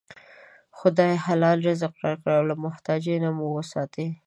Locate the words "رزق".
1.67-1.93